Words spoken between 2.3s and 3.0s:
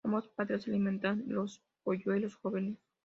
jóvenes.